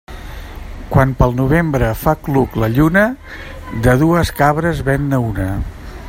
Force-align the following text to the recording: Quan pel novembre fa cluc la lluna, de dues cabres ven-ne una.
Quan 0.93 1.11
pel 1.19 1.35
novembre 1.41 1.91
fa 2.05 2.15
cluc 2.29 2.57
la 2.63 2.69
lluna, 2.77 3.03
de 3.89 3.95
dues 4.05 4.35
cabres 4.41 4.81
ven-ne 4.89 5.21
una. 5.29 5.51